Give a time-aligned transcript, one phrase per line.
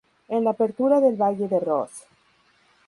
[0.37, 2.07] En la apertura del Valle de Ross.